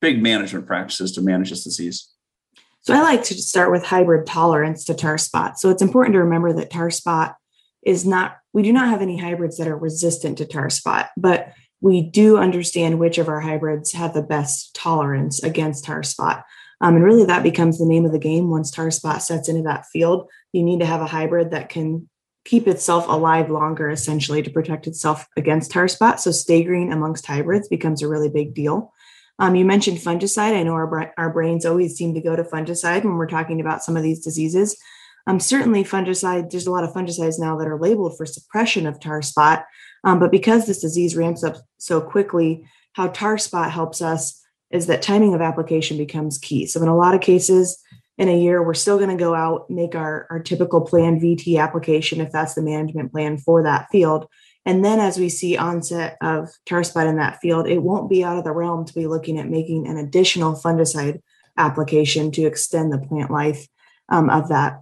big 0.00 0.22
management 0.22 0.66
practices 0.66 1.12
to 1.12 1.20
manage 1.20 1.50
this 1.50 1.64
disease? 1.64 2.11
So 2.82 2.94
I 2.94 3.00
like 3.02 3.22
to 3.24 3.34
start 3.34 3.70
with 3.70 3.84
hybrid 3.84 4.26
tolerance 4.26 4.84
to 4.86 4.94
tar 4.94 5.16
spot. 5.16 5.58
So 5.58 5.70
it's 5.70 5.82
important 5.82 6.14
to 6.14 6.20
remember 6.20 6.52
that 6.52 6.70
tar 6.70 6.90
spot 6.90 7.36
is 7.84 8.04
not, 8.04 8.36
we 8.52 8.62
do 8.62 8.72
not 8.72 8.88
have 8.88 9.02
any 9.02 9.16
hybrids 9.18 9.56
that 9.58 9.68
are 9.68 9.76
resistant 9.76 10.38
to 10.38 10.46
tar 10.46 10.68
spot, 10.68 11.10
but 11.16 11.52
we 11.80 12.02
do 12.02 12.38
understand 12.38 12.98
which 12.98 13.18
of 13.18 13.28
our 13.28 13.40
hybrids 13.40 13.92
have 13.92 14.14
the 14.14 14.22
best 14.22 14.74
tolerance 14.74 15.42
against 15.42 15.84
tar 15.84 16.02
spot. 16.02 16.44
Um, 16.80 16.96
and 16.96 17.04
really, 17.04 17.24
that 17.24 17.44
becomes 17.44 17.78
the 17.78 17.86
name 17.86 18.04
of 18.04 18.12
the 18.12 18.18
game. 18.18 18.50
Once 18.50 18.70
tar 18.70 18.90
spot 18.90 19.22
sets 19.22 19.48
into 19.48 19.62
that 19.62 19.86
field, 19.86 20.28
you 20.52 20.64
need 20.64 20.80
to 20.80 20.86
have 20.86 21.00
a 21.00 21.06
hybrid 21.06 21.52
that 21.52 21.68
can 21.68 22.08
keep 22.44 22.66
itself 22.66 23.06
alive 23.08 23.50
longer, 23.50 23.88
essentially, 23.88 24.42
to 24.42 24.50
protect 24.50 24.88
itself 24.88 25.26
against 25.36 25.70
tar 25.70 25.86
spot. 25.86 26.20
So, 26.20 26.32
staggering 26.32 26.92
amongst 26.92 27.26
hybrids 27.26 27.68
becomes 27.68 28.02
a 28.02 28.08
really 28.08 28.28
big 28.28 28.52
deal. 28.52 28.92
Um, 29.38 29.54
you 29.54 29.64
mentioned 29.64 29.98
fungicide. 29.98 30.54
I 30.54 30.62
know 30.62 30.74
our, 30.74 31.12
our 31.16 31.30
brains 31.32 31.66
always 31.66 31.96
seem 31.96 32.14
to 32.14 32.20
go 32.20 32.36
to 32.36 32.44
fungicide 32.44 33.04
when 33.04 33.16
we're 33.16 33.26
talking 33.26 33.60
about 33.60 33.82
some 33.82 33.96
of 33.96 34.02
these 34.02 34.22
diseases. 34.22 34.76
Um, 35.26 35.40
certainly, 35.40 35.84
fungicide, 35.84 36.50
there's 36.50 36.66
a 36.66 36.70
lot 36.70 36.84
of 36.84 36.92
fungicides 36.92 37.38
now 37.38 37.56
that 37.58 37.68
are 37.68 37.78
labeled 37.78 38.16
for 38.16 38.26
suppression 38.26 38.86
of 38.86 39.00
tar 39.00 39.22
spot. 39.22 39.64
Um, 40.04 40.18
but 40.18 40.32
because 40.32 40.66
this 40.66 40.80
disease 40.80 41.16
ramps 41.16 41.44
up 41.44 41.56
so 41.78 42.00
quickly, 42.00 42.66
how 42.94 43.08
tar 43.08 43.38
spot 43.38 43.70
helps 43.70 44.02
us 44.02 44.40
is 44.70 44.86
that 44.86 45.02
timing 45.02 45.34
of 45.34 45.40
application 45.40 45.96
becomes 45.96 46.38
key. 46.38 46.66
So, 46.66 46.82
in 46.82 46.88
a 46.88 46.96
lot 46.96 47.14
of 47.14 47.20
cases, 47.20 47.80
in 48.18 48.28
a 48.28 48.38
year, 48.38 48.62
we're 48.62 48.74
still 48.74 48.98
going 48.98 49.10
to 49.10 49.16
go 49.16 49.34
out, 49.34 49.70
make 49.70 49.94
our, 49.94 50.26
our 50.30 50.40
typical 50.40 50.80
plan 50.80 51.20
VT 51.20 51.58
application 51.58 52.20
if 52.20 52.32
that's 52.32 52.54
the 52.54 52.62
management 52.62 53.12
plan 53.12 53.38
for 53.38 53.62
that 53.62 53.88
field. 53.90 54.26
And 54.64 54.84
then 54.84 55.00
as 55.00 55.18
we 55.18 55.28
see 55.28 55.56
onset 55.56 56.16
of 56.20 56.50
tar 56.66 56.84
spot 56.84 57.06
in 57.06 57.16
that 57.16 57.40
field, 57.40 57.66
it 57.66 57.82
won't 57.82 58.08
be 58.08 58.22
out 58.24 58.38
of 58.38 58.44
the 58.44 58.52
realm 58.52 58.84
to 58.84 58.94
be 58.94 59.06
looking 59.06 59.38
at 59.38 59.48
making 59.48 59.86
an 59.86 59.96
additional 59.96 60.54
fungicide 60.54 61.20
application 61.58 62.30
to 62.32 62.46
extend 62.46 62.92
the 62.92 62.98
plant 62.98 63.30
life 63.30 63.66
um, 64.08 64.30
of 64.30 64.48
that 64.48 64.80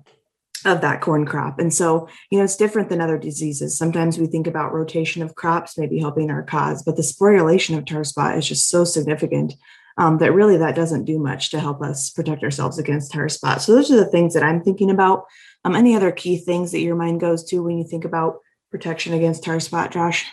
of 0.67 0.83
that 0.83 1.01
corn 1.01 1.25
crop. 1.25 1.59
And 1.59 1.73
so, 1.73 2.07
you 2.31 2.37
know, 2.37 2.45
it's 2.45 2.57
different 2.57 2.91
than 2.91 3.01
other 3.01 3.17
diseases. 3.17 3.79
Sometimes 3.79 4.19
we 4.19 4.27
think 4.27 4.47
about 4.47 4.75
rotation 4.75 5.23
of 5.23 5.35
crops 5.35 5.79
maybe 5.79 5.99
helping 5.99 6.31
our 6.31 6.43
cause, 6.43 6.83
but 6.83 6.97
the 6.97 7.03
sporulation 7.03 7.79
of 7.79 7.87
tar 7.87 8.05
spot 8.05 8.37
is 8.37 8.47
just 8.47 8.69
so 8.69 8.85
significant 8.85 9.55
um, 9.97 10.19
that 10.19 10.33
really 10.33 10.59
that 10.59 10.75
doesn't 10.75 11.07
do 11.07 11.19
much 11.19 11.51
to 11.51 11.61
help 11.61 11.81
us 11.81 12.11
protect 12.11 12.43
ourselves 12.43 12.79
against 12.79 13.13
tar 13.13 13.31
spot. 13.31 13.63
So 13.63 13.75
those 13.75 13.91
are 13.91 13.97
the 13.97 14.11
things 14.11 14.35
that 14.35 14.43
I'm 14.43 14.63
thinking 14.63 14.91
about. 14.91 15.25
Um, 15.65 15.75
any 15.75 15.97
other 15.97 16.13
key 16.13 16.37
things 16.37 16.73
that 16.73 16.81
your 16.81 16.97
mind 16.97 17.21
goes 17.21 17.45
to 17.45 17.63
when 17.63 17.79
you 17.79 17.85
think 17.85 18.05
about 18.05 18.41
protection 18.71 19.13
against 19.15 19.45
tar 19.45 19.61
spot, 19.61 19.91
Josh? 19.91 20.27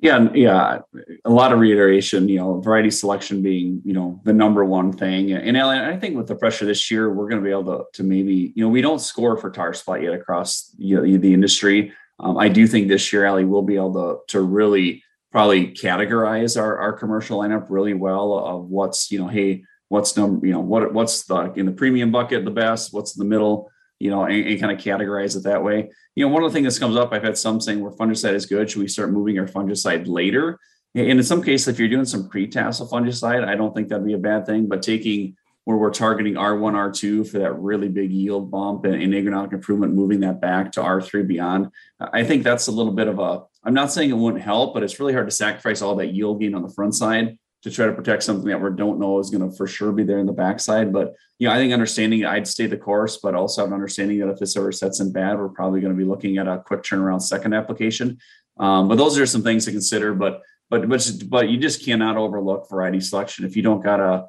Yeah, 0.00 0.28
yeah, 0.34 0.78
a 1.26 1.30
lot 1.30 1.52
of 1.52 1.58
reiteration. 1.58 2.28
You 2.28 2.38
know, 2.38 2.60
variety 2.60 2.90
selection 2.90 3.42
being 3.42 3.82
you 3.84 3.92
know 3.92 4.20
the 4.24 4.32
number 4.32 4.64
one 4.64 4.92
thing, 4.92 5.32
and 5.32 5.58
I 5.58 5.96
think 5.98 6.16
with 6.16 6.26
the 6.26 6.36
pressure 6.36 6.64
this 6.64 6.90
year, 6.90 7.12
we're 7.12 7.28
going 7.28 7.42
to 7.42 7.44
be 7.44 7.50
able 7.50 7.64
to 7.64 7.84
to 7.94 8.02
maybe 8.02 8.52
you 8.54 8.64
know 8.64 8.70
we 8.70 8.80
don't 8.80 9.00
score 9.00 9.36
for 9.36 9.50
tar 9.50 9.74
spot 9.74 10.02
yet 10.02 10.14
across 10.14 10.74
you 10.78 10.96
know, 10.96 11.18
the 11.18 11.34
industry. 11.34 11.92
Um, 12.18 12.38
I 12.38 12.48
do 12.48 12.66
think 12.66 12.88
this 12.88 13.12
year, 13.12 13.26
Allie, 13.26 13.44
we'll 13.44 13.62
be 13.62 13.76
able 13.76 13.92
to 13.94 14.32
to 14.32 14.40
really 14.40 15.04
probably 15.32 15.68
categorize 15.68 16.58
our 16.58 16.78
our 16.78 16.92
commercial 16.94 17.40
lineup 17.40 17.66
really 17.68 17.94
well 17.94 18.34
of 18.38 18.66
what's 18.66 19.10
you 19.10 19.18
know 19.18 19.28
hey 19.28 19.64
what's 19.88 20.16
number 20.16 20.46
you 20.46 20.52
know 20.52 20.60
what 20.60 20.92
what's 20.92 21.24
the 21.24 21.52
in 21.56 21.66
the 21.66 21.72
premium 21.72 22.10
bucket 22.10 22.44
the 22.44 22.50
best 22.50 22.92
what's 22.92 23.16
in 23.16 23.20
the 23.20 23.28
middle 23.28 23.70
you 24.00 24.10
know, 24.10 24.24
and, 24.24 24.46
and, 24.46 24.60
kind 24.60 24.72
of 24.72 24.82
categorize 24.82 25.36
it 25.36 25.44
that 25.44 25.62
way. 25.62 25.90
You 26.16 26.26
know, 26.26 26.32
one 26.32 26.42
of 26.42 26.50
the 26.50 26.58
things 26.58 26.74
that 26.74 26.80
comes 26.80 26.96
up, 26.96 27.12
I've 27.12 27.22
had 27.22 27.38
some 27.38 27.60
saying 27.60 27.80
where 27.80 27.92
fungicide 27.92 28.34
is 28.34 28.46
good. 28.46 28.68
Should 28.68 28.80
we 28.80 28.88
start 28.88 29.12
moving 29.12 29.38
our 29.38 29.46
fungicide 29.46 30.08
later? 30.08 30.58
And 30.94 31.06
in 31.06 31.22
some 31.22 31.42
cases, 31.42 31.68
if 31.68 31.78
you're 31.78 31.88
doing 31.88 32.06
some 32.06 32.28
pre-tassel 32.28 32.88
fungicide, 32.88 33.46
I 33.46 33.54
don't 33.54 33.74
think 33.74 33.88
that'd 33.88 34.04
be 34.04 34.14
a 34.14 34.18
bad 34.18 34.46
thing. 34.46 34.66
But 34.66 34.82
taking 34.82 35.36
where 35.64 35.76
we're 35.76 35.90
targeting 35.90 36.34
R1, 36.34 36.72
R2 36.72 37.28
for 37.28 37.38
that 37.38 37.52
really 37.52 37.88
big 37.88 38.10
yield 38.10 38.50
bump 38.50 38.86
and, 38.86 39.00
and 39.00 39.12
agronomic 39.12 39.52
improvement, 39.52 39.94
moving 39.94 40.20
that 40.20 40.40
back 40.40 40.72
to 40.72 40.80
R3 40.80 41.26
beyond, 41.26 41.68
I 42.00 42.24
think 42.24 42.42
that's 42.42 42.66
a 42.66 42.72
little 42.72 42.92
bit 42.92 43.06
of 43.06 43.18
a, 43.18 43.42
I'm 43.62 43.74
not 43.74 43.92
saying 43.92 44.10
it 44.10 44.14
wouldn't 44.14 44.42
help, 44.42 44.72
but 44.74 44.82
it's 44.82 44.98
really 44.98 45.12
hard 45.12 45.28
to 45.28 45.34
sacrifice 45.34 45.82
all 45.82 45.94
that 45.96 46.14
yield 46.14 46.40
gain 46.40 46.54
on 46.54 46.62
the 46.62 46.72
front 46.72 46.94
side 46.94 47.38
to 47.62 47.70
try 47.70 47.86
to 47.86 47.92
protect 47.92 48.22
something 48.22 48.48
that 48.48 48.60
we 48.60 48.70
don't 48.74 48.98
know 48.98 49.18
is 49.18 49.30
going 49.30 49.48
to 49.48 49.54
for 49.54 49.66
sure 49.66 49.92
be 49.92 50.02
there 50.02 50.18
in 50.18 50.26
the 50.26 50.32
backside. 50.32 50.92
But 50.92 51.14
you 51.38 51.46
know, 51.48 51.54
I 51.54 51.56
think 51.56 51.72
understanding 51.72 52.24
I'd 52.24 52.46
stay 52.46 52.66
the 52.66 52.76
course, 52.76 53.18
but 53.18 53.34
also 53.34 53.62
have 53.62 53.68
an 53.68 53.74
understanding 53.74 54.18
that 54.20 54.30
if 54.30 54.38
this 54.38 54.56
ever 54.56 54.72
sets 54.72 55.00
in 55.00 55.12
bad, 55.12 55.38
we're 55.38 55.48
probably 55.48 55.80
going 55.80 55.92
to 55.92 55.98
be 55.98 56.08
looking 56.08 56.38
at 56.38 56.48
a 56.48 56.62
quick 56.64 56.82
turnaround 56.82 57.22
second 57.22 57.54
application. 57.54 58.18
Um, 58.58 58.88
but 58.88 58.96
those 58.96 59.18
are 59.18 59.26
some 59.26 59.42
things 59.42 59.64
to 59.66 59.72
consider. 59.72 60.14
But 60.14 60.40
but 60.70 60.88
but 60.88 61.12
but 61.28 61.48
you 61.48 61.58
just 61.58 61.84
cannot 61.84 62.16
overlook 62.16 62.68
variety 62.70 63.00
selection. 63.00 63.44
If 63.44 63.56
you 63.56 63.62
don't 63.62 63.82
got 63.82 64.00
a 64.00 64.26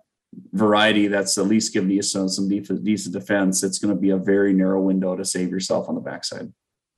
variety 0.54 1.08
that's 1.08 1.38
at 1.38 1.46
least 1.46 1.74
giving 1.74 1.92
you 1.92 2.02
some 2.02 2.28
some 2.28 2.50
decent 2.50 3.14
defense, 3.14 3.64
it's 3.64 3.80
going 3.80 3.94
to 3.94 4.00
be 4.00 4.10
a 4.10 4.18
very 4.18 4.54
narrow 4.54 4.82
window 4.82 5.16
to 5.16 5.26
save 5.26 5.52
yourself 5.52 5.88
on 5.88 5.96
the 5.96 6.02
backside 6.02 6.52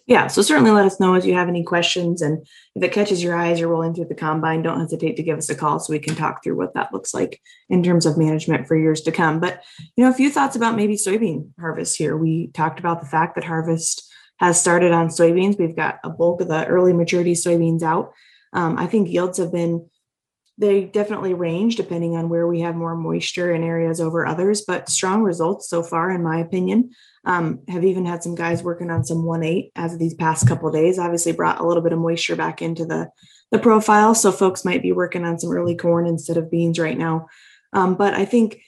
yeah, 0.06 0.28
so 0.28 0.42
certainly 0.42 0.72
let 0.72 0.86
us 0.86 1.00
know 1.00 1.14
if 1.14 1.26
you 1.26 1.34
have 1.34 1.48
any 1.48 1.64
questions. 1.64 2.22
And 2.22 2.46
if 2.76 2.84
it 2.84 2.92
catches 2.92 3.24
your 3.24 3.36
eye 3.36 3.52
as 3.52 3.60
you're 3.60 3.70
rolling 3.70 3.94
through 3.94 4.08
the 4.10 4.16
combine, 4.16 4.62
don't 4.62 4.80
hesitate 4.80 5.16
to 5.16 5.24
give 5.24 5.38
us 5.38 5.50
a 5.50 5.56
call 5.56 5.80
so 5.80 5.94
we 5.94 6.00
can 6.00 6.16
talk 6.16 6.44
through 6.44 6.58
what 6.58 6.74
that 6.74 6.92
looks 6.92 7.14
like 7.14 7.40
in 7.70 7.84
terms 7.84 8.06
of 8.06 8.18
management 8.18 8.68
for 8.68 8.76
years 8.76 9.02
to 9.02 9.14
come. 9.14 9.40
But, 9.40 9.64
you 9.96 10.04
know, 10.04 10.10
a 10.10 10.14
few 10.14 10.30
thoughts 10.30 10.58
about 10.58 10.76
maybe 10.76 10.96
soybean 10.96 11.52
harvest 11.58 11.98
here. 11.98 12.18
We 12.18 12.48
talked 12.48 12.80
about 12.80 13.00
the 13.00 13.08
fact 13.08 13.36
that 13.36 13.46
harvest 13.46 14.12
has 14.40 14.60
started 14.60 14.92
on 14.92 15.08
soybeans. 15.08 15.58
We've 15.58 15.76
got 15.76 16.00
a 16.04 16.10
bulk 16.10 16.42
of 16.42 16.50
the 16.50 16.66
early 16.66 16.92
maturity 16.92 17.34
soybeans 17.34 17.82
out. 17.82 18.12
Um, 18.52 18.78
I 18.78 18.88
think 18.88 19.10
yields 19.10 19.38
have 19.38 19.54
been 19.54 19.90
they 20.58 20.84
definitely 20.84 21.34
range 21.34 21.76
depending 21.76 22.16
on 22.16 22.30
where 22.30 22.48
we 22.48 22.62
have 22.62 22.76
more 22.76 22.96
moisture 22.96 23.54
in 23.54 23.64
areas 23.64 24.00
over 24.00 24.26
others, 24.26 24.62
but 24.62 24.90
strong 24.90 25.24
results 25.24 25.68
so 25.68 25.82
far, 25.82 26.12
in 26.12 26.24
my 26.24 26.40
opinion. 26.40 26.92
Um, 27.26 27.62
have 27.70 27.86
even 27.86 28.06
had 28.06 28.22
some 28.22 28.36
guys 28.36 28.62
working 28.62 28.92
on 28.92 29.06
some 29.06 29.24
one 29.24 29.44
eight 29.44 29.72
as 29.76 29.94
of 29.94 30.00
these 30.00 30.14
past 30.14 30.48
couple 30.48 30.70
days. 30.72 31.00
Obviously, 31.00 31.32
brought 31.32 31.62
a 31.62 31.66
little 31.66 31.82
bit 31.82 31.94
of 31.94 32.00
moisture 32.00 32.36
back 32.36 32.62
into 32.62 32.86
the 32.86 33.10
the 33.52 33.60
profile, 33.60 34.14
so 34.14 34.32
folks 34.32 34.66
might 34.66 34.82
be 34.82 34.92
working 34.92 35.26
on 35.26 35.40
some 35.40 35.52
early 35.52 35.76
corn 35.76 36.06
instead 36.06 36.38
of 36.38 36.52
beans 36.52 36.78
right 36.78 36.98
now. 36.98 37.28
Um, 37.72 37.96
but 37.96 38.14
I 38.14 38.26
think 38.26 38.60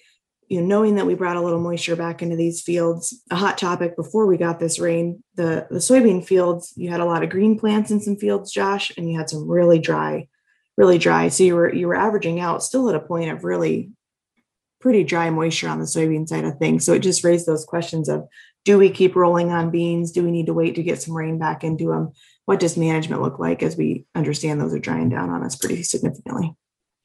you 0.48 0.62
know, 0.62 0.68
knowing 0.68 0.96
that 0.96 1.06
we 1.06 1.16
brought 1.16 1.38
a 1.38 1.42
little 1.42 1.60
moisture 1.60 1.96
back 1.96 2.22
into 2.22 2.36
these 2.36 2.62
fields, 2.62 3.20
a 3.32 3.36
hot 3.36 3.58
topic 3.58 3.96
before 3.96 4.28
we 4.28 4.38
got 4.38 4.60
this 4.60 4.80
rain, 4.80 5.24
the 5.36 5.68
the 5.70 5.80
soybean 5.80 6.26
fields, 6.26 6.74
you 6.76 6.90
had 6.90 7.02
a 7.02 7.06
lot 7.06 7.24
of 7.24 7.30
green 7.30 7.60
plants 7.60 7.92
in 7.92 8.00
some 8.00 8.16
fields, 8.16 8.52
Josh, 8.52 8.92
and 8.98 9.10
you 9.10 9.18
had 9.18 9.30
some 9.30 9.48
really 9.48 9.80
dry 9.80 10.28
really 10.78 10.98
dry. 10.98 11.30
So 11.30 11.44
you 11.44 11.56
were 11.56 11.74
you 11.74 11.88
were 11.88 11.96
averaging 11.96 12.40
out 12.40 12.64
still 12.64 12.90
at 12.90 12.96
a 12.96 13.00
point 13.00 13.32
of 13.32 13.44
really 13.44 13.92
pretty 14.82 15.04
dry 15.04 15.30
moisture 15.30 15.70
on 15.70 15.80
the 15.80 15.86
soybean 15.86 16.28
side 16.28 16.46
of 16.46 16.58
things. 16.58 16.86
So 16.86 16.94
it 16.94 17.00
just 17.00 17.24
raised 17.24 17.48
those 17.48 17.66
questions 17.66 18.08
of 18.08 18.28
do 18.66 18.78
we 18.78 18.90
keep 18.90 19.16
rolling 19.16 19.52
on 19.52 19.72
beans? 19.72 20.12
Do 20.12 20.24
we 20.24 20.32
need 20.32 20.48
to 20.48 20.54
wait 20.54 20.76
to 20.76 20.84
get 20.84 21.02
some 21.02 21.16
rain 21.16 21.40
back 21.40 21.64
into 21.64 21.88
them? 21.88 22.12
What 22.46 22.60
does 22.60 22.78
management 22.78 23.22
look 23.22 23.40
like 23.40 23.64
as 23.64 23.76
we 23.76 24.06
understand 24.14 24.60
those 24.60 24.74
are 24.74 24.80
drying 24.80 25.10
down 25.10 25.30
on 25.30 25.44
us 25.44 25.56
pretty 25.56 25.84
significantly? 25.84 26.54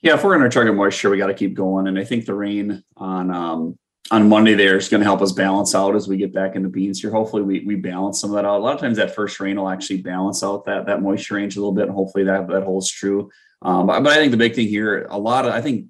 Yeah, 0.03 0.15
if 0.15 0.25
we're 0.25 0.35
in 0.35 0.43
to 0.43 0.49
target 0.49 0.75
moisture, 0.75 1.11
we 1.11 1.19
got 1.19 1.27
to 1.27 1.35
keep 1.35 1.55
going. 1.55 1.87
And 1.87 1.99
I 1.99 2.05
think 2.05 2.25
the 2.25 2.35
rain 2.35 2.83
on 2.97 3.31
um, 3.31 3.79
on 4.11 4.29
Monday 4.29 4.55
there 4.55 4.77
is 4.77 4.89
going 4.89 5.01
to 5.01 5.05
help 5.05 5.23
us 5.23 5.33
balance 5.33 5.75
out 5.75 5.95
as 5.95 6.09
we 6.09 6.17
get 6.17 6.35
back 6.35 6.57
into 6.57 6.69
beans 6.69 7.01
here. 7.01 7.11
Hopefully, 7.11 7.43
we, 7.43 7.61
we 7.61 7.77
balance 7.77 8.21
some 8.21 8.31
of 8.31 8.37
that 8.37 8.45
out. 8.45 8.59
A 8.59 8.63
lot 8.63 8.75
of 8.75 8.81
times, 8.81 8.97
that 8.97 9.15
first 9.15 9.39
rain 9.39 9.57
will 9.57 9.69
actually 9.69 10.03
balance 10.03 10.43
out 10.43 10.65
that 10.67 10.87
that 10.87 11.03
moisture 11.03 11.35
range 11.35 11.57
a 11.57 11.61
little 11.61 11.73
bit, 11.73 11.87
and 11.87 11.95
hopefully 11.95 12.25
that 12.25 12.49
that 12.49 12.65
holds 12.65 12.91
true. 12.91 13.31
Um, 13.63 13.87
but, 13.87 14.03
but 14.03 14.13
I 14.13 14.17
think 14.17 14.31
the 14.31 14.37
big 14.37 14.55
thing 14.55 14.69
here, 14.69 15.07
a 15.11 15.19
lot 15.19 15.47
of, 15.47 15.53
I 15.53 15.61
think, 15.61 15.87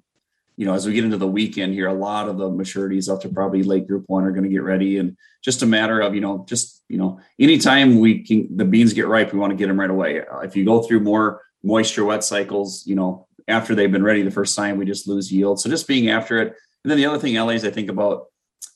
you 0.56 0.66
know, 0.66 0.74
as 0.74 0.86
we 0.86 0.92
get 0.92 1.04
into 1.04 1.16
the 1.16 1.26
weekend 1.26 1.72
here, 1.72 1.86
a 1.86 1.94
lot 1.94 2.28
of 2.28 2.36
the 2.36 2.50
maturities 2.50 3.10
up 3.10 3.22
to 3.22 3.28
probably 3.28 3.62
late 3.62 3.86
group 3.86 4.04
one 4.08 4.24
are 4.24 4.32
going 4.32 4.42
to 4.44 4.50
get 4.50 4.62
ready. 4.62 4.98
And 4.98 5.16
just 5.42 5.62
a 5.62 5.66
matter 5.66 6.00
of, 6.00 6.14
you 6.14 6.20
know, 6.20 6.44
just, 6.48 6.82
you 6.88 6.98
know, 6.98 7.20
anytime 7.38 8.00
we 8.00 8.22
can, 8.24 8.54
the 8.54 8.64
beans 8.64 8.92
get 8.92 9.06
ripe, 9.06 9.32
we 9.32 9.38
want 9.38 9.52
to 9.52 9.56
get 9.56 9.68
them 9.68 9.80
right 9.80 9.88
away. 9.88 10.20
If 10.42 10.56
you 10.56 10.64
go 10.66 10.82
through 10.82 11.00
more 11.00 11.42
moisture 11.62 12.04
wet 12.04 12.24
cycles, 12.24 12.86
you 12.86 12.96
know, 12.96 13.26
after 13.48 13.74
they've 13.74 13.90
been 13.90 14.02
ready 14.02 14.22
the 14.22 14.30
first 14.30 14.56
time, 14.56 14.76
we 14.76 14.84
just 14.84 15.08
lose 15.08 15.32
yield. 15.32 15.60
So 15.60 15.70
just 15.70 15.88
being 15.88 16.10
after 16.10 16.42
it. 16.42 16.56
And 16.84 16.90
then 16.90 16.98
the 16.98 17.06
other 17.06 17.18
thing, 17.18 17.34
LA's, 17.34 17.64
I 17.64 17.70
think 17.70 17.90
about, 17.90 18.26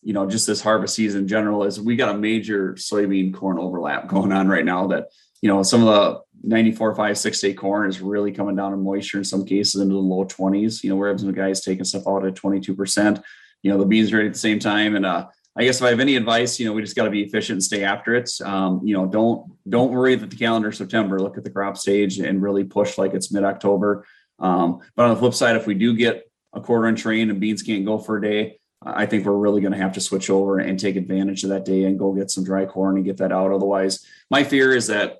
you 0.02 0.12
know, 0.12 0.28
just 0.28 0.46
this 0.46 0.61
harvest 0.61 0.94
season 0.94 1.23
in 1.23 1.28
general 1.28 1.64
is 1.64 1.80
we 1.80 1.96
got 1.96 2.14
a 2.14 2.18
major 2.18 2.75
soybean 2.75 3.32
corn 3.32 3.58
overlap 3.58 4.08
going 4.08 4.32
on 4.32 4.49
right 4.49 4.64
now 4.64 4.87
that, 4.88 5.08
you 5.40 5.49
know, 5.49 5.62
some 5.62 5.87
of 5.87 5.87
the 5.87 6.20
94, 6.49 6.94
5, 6.94 7.18
6 7.18 7.40
day 7.40 7.54
corn 7.54 7.88
is 7.88 8.00
really 8.00 8.32
coming 8.32 8.56
down 8.56 8.73
in 8.73 8.82
moisture 8.82 9.18
in 9.18 9.25
some 9.25 9.44
cases 9.44 9.80
into 9.80 9.94
the 9.94 10.00
low 10.00 10.25
20s. 10.25 10.82
You 10.82 10.90
know, 10.90 10.96
where 10.96 11.16
some 11.16 11.32
guys 11.32 11.62
taking 11.62 11.84
stuff 11.84 12.06
out 12.06 12.26
at 12.26 12.34
22%. 12.34 13.23
You 13.62 13.70
know, 13.70 13.78
the 13.78 13.87
beans 13.87 14.12
are 14.12 14.16
ready 14.16 14.28
at 14.28 14.34
the 14.34 14.38
same 14.38 14.58
time. 14.58 14.94
And 14.94 15.06
uh, 15.06 15.26
I 15.56 15.64
guess 15.64 15.78
if 15.78 15.84
I 15.84 15.90
have 15.90 16.00
any 16.00 16.16
advice, 16.16 16.58
you 16.58 16.66
know, 16.66 16.73
we 16.73 16.82
just 16.82 16.96
got 16.96 17.04
to 17.04 17.11
be 17.11 17.23
efficient 17.23 17.56
and 17.56 17.62
stay 17.62 17.84
after 17.84 18.14
it. 18.14 18.30
Um, 18.42 18.80
you 18.84 18.94
know, 18.94 19.06
don't 19.06 19.52
don't 19.68 19.92
worry 19.92 20.16
that 20.16 20.30
the 20.30 20.37
calendar 20.37 20.73
September. 20.73 21.20
Look 21.20 21.38
at 21.38 21.44
the 21.44 21.50
crop 21.50 21.76
stage 21.76 22.18
and 22.18 22.42
really 22.42 22.64
push 22.64 22.99
like 22.99 23.14
it's 23.14 23.32
mid 23.32 23.44
October. 23.44 24.06
Um, 24.38 24.80
but 24.96 25.04
on 25.04 25.14
the 25.14 25.20
flip 25.20 25.34
side, 25.34 25.56
if 25.56 25.66
we 25.66 25.75
do 25.75 25.94
get 25.94 26.25
a 26.54 26.61
quarter 26.61 26.88
inch 26.88 27.04
rain 27.04 27.30
and 27.30 27.40
beans 27.40 27.62
can't 27.62 27.84
go 27.84 27.99
for 27.99 28.16
a 28.16 28.23
day, 28.23 28.58
I 28.84 29.06
think 29.06 29.25
we're 29.25 29.32
really 29.32 29.61
going 29.61 29.73
to 29.73 29.78
have 29.78 29.94
to 29.94 30.00
switch 30.00 30.28
over 30.30 30.58
and 30.58 30.78
take 30.78 30.96
advantage 30.96 31.42
of 31.44 31.50
that 31.50 31.64
day 31.64 31.84
and 31.84 31.99
go 31.99 32.12
get 32.12 32.30
some 32.30 32.44
dry 32.44 32.66
corn 32.66 32.96
and 32.96 33.04
get 33.04 33.16
that 33.18 33.32
out. 33.32 33.52
Otherwise, 33.52 34.04
my 34.30 34.44
fear 34.44 34.75
is 34.75 34.88
that, 34.88 35.18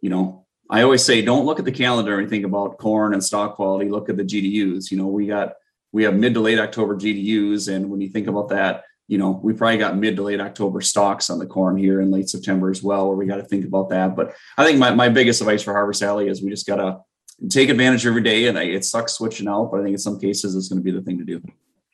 you 0.00 0.10
know, 0.10 0.46
I 0.68 0.82
always 0.82 1.04
say, 1.04 1.22
don't 1.22 1.46
look 1.46 1.58
at 1.58 1.64
the 1.64 1.72
calendar 1.72 2.18
and 2.18 2.28
think 2.28 2.44
about 2.44 2.78
corn 2.78 3.12
and 3.12 3.22
stalk 3.22 3.54
quality. 3.54 3.90
Look 3.90 4.08
at 4.08 4.16
the 4.16 4.24
GDUs. 4.24 4.90
You 4.90 4.98
know, 4.98 5.06
we 5.06 5.26
got 5.26 5.54
we 5.92 6.02
have 6.04 6.16
mid 6.16 6.34
to 6.34 6.40
late 6.40 6.58
October 6.58 6.96
GDUs, 6.96 7.72
and 7.72 7.88
when 7.88 8.00
you 8.00 8.08
think 8.08 8.26
about 8.26 8.48
that, 8.48 8.82
you 9.06 9.18
know, 9.18 9.38
we 9.42 9.52
probably 9.52 9.76
got 9.76 9.96
mid 9.96 10.16
to 10.16 10.22
late 10.22 10.40
October 10.40 10.80
stalks 10.80 11.30
on 11.30 11.38
the 11.38 11.46
corn 11.46 11.76
here 11.76 12.00
in 12.00 12.10
late 12.10 12.28
September 12.28 12.70
as 12.70 12.82
well, 12.82 13.06
where 13.06 13.16
we 13.16 13.26
got 13.26 13.36
to 13.36 13.44
think 13.44 13.64
about 13.64 13.90
that. 13.90 14.16
But 14.16 14.34
I 14.56 14.64
think 14.64 14.78
my, 14.78 14.92
my 14.94 15.08
biggest 15.08 15.40
advice 15.40 15.62
for 15.62 15.72
Harvest 15.72 16.02
Allie 16.02 16.28
is 16.28 16.42
we 16.42 16.50
just 16.50 16.66
got 16.66 16.76
to 16.76 17.00
take 17.48 17.68
advantage 17.68 18.06
every 18.06 18.22
day. 18.22 18.46
And 18.46 18.56
it 18.58 18.84
sucks 18.84 19.14
switching 19.14 19.48
out, 19.48 19.70
but 19.70 19.80
I 19.80 19.82
think 19.84 19.94
in 19.94 19.98
some 19.98 20.18
cases 20.18 20.54
it's 20.54 20.68
going 20.68 20.80
to 20.80 20.84
be 20.84 20.90
the 20.90 21.02
thing 21.02 21.18
to 21.18 21.24
do. 21.24 21.42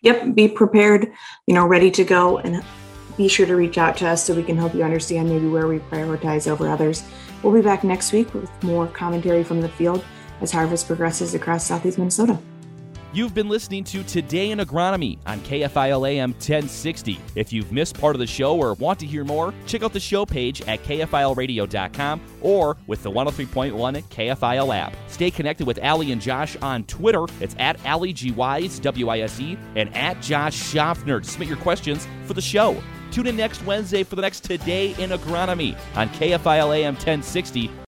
Yep. 0.02 0.34
Be 0.34 0.48
prepared, 0.48 1.12
you 1.46 1.54
know, 1.54 1.66
ready 1.66 1.90
to 1.90 2.04
go 2.04 2.38
and 2.38 2.64
be 3.16 3.28
sure 3.28 3.46
to 3.46 3.54
reach 3.54 3.76
out 3.76 3.96
to 3.98 4.08
us 4.08 4.24
so 4.24 4.34
we 4.34 4.42
can 4.42 4.56
help 4.56 4.74
you 4.74 4.82
understand 4.82 5.28
maybe 5.28 5.46
where 5.46 5.66
we 5.66 5.78
prioritize 5.78 6.48
over 6.48 6.68
others. 6.68 7.04
We'll 7.42 7.52
be 7.52 7.60
back 7.60 7.84
next 7.84 8.12
week 8.12 8.32
with 8.32 8.50
more 8.62 8.86
commentary 8.86 9.44
from 9.44 9.60
the 9.60 9.68
field 9.68 10.04
as 10.40 10.50
harvest 10.50 10.86
progresses 10.86 11.34
across 11.34 11.66
southeast 11.66 11.98
Minnesota. 11.98 12.38
You've 13.12 13.34
been 13.34 13.48
listening 13.48 13.82
to 13.84 14.04
Today 14.04 14.52
in 14.52 14.60
Agronomy 14.60 15.18
on 15.26 15.40
KFIL 15.40 16.08
AM 16.08 16.30
1060. 16.30 17.18
If 17.34 17.52
you've 17.52 17.72
missed 17.72 17.98
part 18.00 18.14
of 18.14 18.20
the 18.20 18.26
show 18.26 18.56
or 18.56 18.74
want 18.74 19.00
to 19.00 19.06
hear 19.06 19.24
more, 19.24 19.52
check 19.66 19.82
out 19.82 19.92
the 19.92 19.98
show 19.98 20.24
page 20.24 20.62
at 20.68 20.84
KFILradio.com 20.84 22.20
or 22.40 22.76
with 22.86 23.02
the 23.02 23.10
103.1 23.10 23.72
KFIL 24.04 24.76
app. 24.76 24.94
Stay 25.08 25.28
connected 25.28 25.66
with 25.66 25.80
Allie 25.82 26.12
and 26.12 26.22
Josh 26.22 26.56
on 26.58 26.84
Twitter. 26.84 27.24
It's 27.40 27.56
at 27.58 27.84
Allie 27.84 28.12
G 28.12 28.30
Wise, 28.30 28.78
and 28.78 29.96
at 29.96 30.22
Josh 30.22 30.54
Schaffner 30.54 31.20
submit 31.24 31.48
your 31.48 31.56
questions 31.56 32.06
for 32.26 32.34
the 32.34 32.40
show. 32.40 32.80
Tune 33.10 33.26
in 33.26 33.36
next 33.36 33.64
Wednesday 33.64 34.04
for 34.04 34.14
the 34.14 34.22
next 34.22 34.44
Today 34.44 34.90
in 35.02 35.10
Agronomy 35.10 35.76
on 35.96 36.08
KFIL 36.10 36.76
AM 36.76 36.94
1060 36.94 37.70